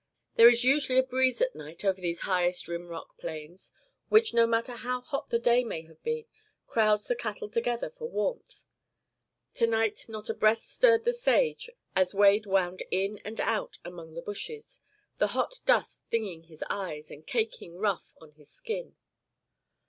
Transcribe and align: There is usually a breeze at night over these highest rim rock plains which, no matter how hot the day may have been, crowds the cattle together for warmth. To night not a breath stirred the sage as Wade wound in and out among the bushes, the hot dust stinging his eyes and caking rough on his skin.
There 0.33 0.49
is 0.49 0.63
usually 0.63 0.97
a 0.97 1.03
breeze 1.03 1.41
at 1.41 1.53
night 1.53 1.85
over 1.85 2.01
these 2.01 2.21
highest 2.21 2.67
rim 2.67 2.87
rock 2.87 3.19
plains 3.19 3.71
which, 4.09 4.33
no 4.33 4.47
matter 4.47 4.71
how 4.73 5.01
hot 5.01 5.27
the 5.29 5.37
day 5.37 5.63
may 5.63 5.83
have 5.83 6.01
been, 6.01 6.25
crowds 6.65 7.05
the 7.05 7.15
cattle 7.15 7.47
together 7.51 7.87
for 7.91 8.09
warmth. 8.09 8.65
To 9.53 9.67
night 9.67 10.09
not 10.09 10.27
a 10.27 10.33
breath 10.33 10.63
stirred 10.63 11.03
the 11.05 11.13
sage 11.13 11.69
as 11.95 12.15
Wade 12.15 12.47
wound 12.47 12.81
in 12.89 13.19
and 13.19 13.39
out 13.39 13.77
among 13.85 14.15
the 14.15 14.23
bushes, 14.23 14.81
the 15.19 15.27
hot 15.37 15.59
dust 15.67 15.97
stinging 16.07 16.45
his 16.45 16.63
eyes 16.67 17.11
and 17.11 17.27
caking 17.27 17.77
rough 17.77 18.15
on 18.19 18.31
his 18.31 18.49
skin. 18.49 18.95